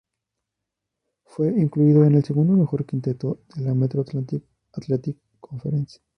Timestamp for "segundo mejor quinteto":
2.25-3.43